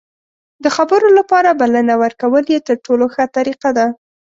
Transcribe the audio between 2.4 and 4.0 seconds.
یې تر ټولو ښه طریقه ده.